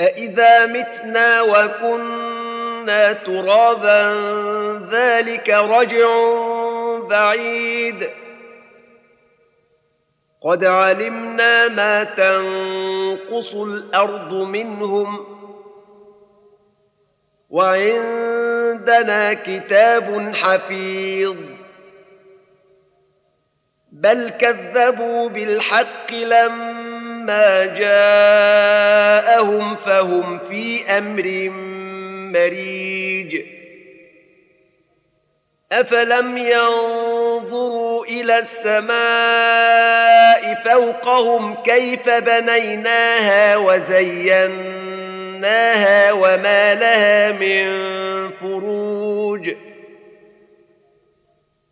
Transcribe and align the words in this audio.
أإذا 0.00 0.66
متنا 0.66 1.42
وكنا 1.42 3.12
ترابا 3.12 4.14
ذلك 4.90 5.50
رجع 5.50 6.08
بعيد. 6.98 8.10
قد 10.42 10.64
علمنا 10.64 11.68
ما 11.68 12.04
تنقص 12.04 13.54
الأرض 13.54 14.32
منهم. 14.32 15.26
وعندنا 17.50 19.34
كتاب 19.34 20.34
حفيظ. 20.34 21.36
بل 23.92 24.30
كذبوا 24.30 25.28
بالحق 25.28 26.12
لما 26.12 26.91
جاءهم 27.78 29.76
فهم 29.76 30.38
في 30.38 30.84
أمر 30.98 31.48
مريج 32.32 33.42
افلم 35.72 36.36
ينظروا 36.36 38.04
إلى 38.04 38.38
السماء 38.38 38.92
فوقهم 40.64 41.54
كيف 41.54 42.08
بنيناها 42.08 43.56
وزيناها 43.56 44.92
وما 46.12 46.74
لها 46.74 47.32
من 47.32 47.90
فروج 48.30 49.50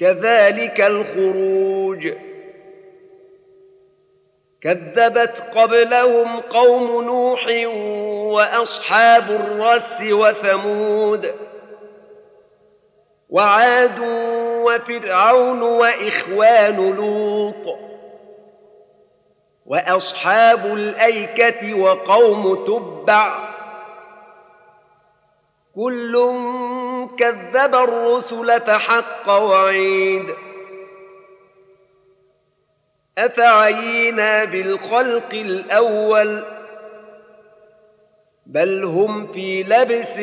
كذلك 0.00 0.80
الخروج. 0.80 2.12
كذبت 4.60 5.46
قبلهم 5.54 6.40
قوم 6.40 7.04
نوح 7.04 7.46
وأصحاب 8.34 9.30
الرس 9.30 10.00
وثمود 10.02 11.34
وعاد 13.30 13.98
وفرعون 14.64 15.62
وإخوان 15.62 16.96
لوط 16.96 17.78
وأصحاب 19.66 20.66
الأيكة 20.66 21.74
وقوم 21.74 22.64
تبع. 22.64 23.50
كل 25.74 26.30
كذب 27.06 27.74
الرسل 27.74 28.60
فحق 28.60 29.28
وعيد. 29.28 30.34
أفعينا 33.18 34.44
بالخلق 34.44 35.32
الأول؟ 35.32 36.44
بل 38.46 38.84
هم 38.84 39.32
في 39.32 39.62
لبس 39.62 40.16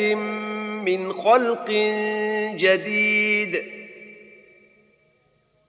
من 0.85 1.13
خلق 1.13 1.69
جديد. 2.55 3.63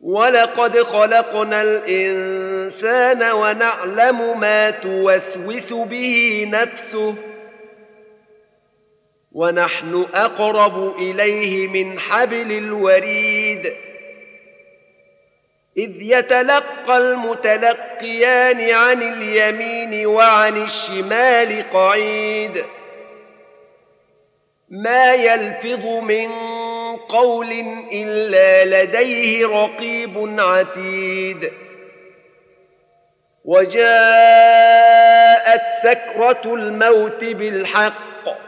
ولقد 0.00 0.82
خلقنا 0.82 1.62
الإنسان 1.62 3.32
ونعلم 3.32 4.40
ما 4.40 4.70
توسوس 4.70 5.72
به 5.72 6.48
نفسه. 6.52 7.14
ونحن 9.38 10.06
أقرب 10.14 10.98
إليه 10.98 11.68
من 11.68 12.00
حبل 12.00 12.52
الوريد. 12.52 13.72
إذ 15.76 16.02
يتلقى 16.02 16.98
المتلقيان 16.98 18.70
عن 18.70 19.02
اليمين 19.02 20.06
وعن 20.06 20.64
الشمال 20.64 21.70
قعيد. 21.72 22.64
ما 24.68 25.14
يلفظ 25.14 25.84
من 25.86 26.30
قول 26.96 27.52
إلا 27.92 28.84
لديه 28.84 29.46
رقيب 29.46 30.34
عتيد. 30.38 31.52
وجاءت 33.44 33.82
سكرة 35.82 36.54
الموت 36.54 37.24
بالحق. 37.24 38.47